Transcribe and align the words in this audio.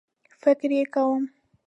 فکر 0.41 0.69
یې 0.77 0.83
کوم 0.93 1.21